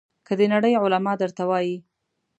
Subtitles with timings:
[0.27, 1.77] که د نړۍ علما درته وایي.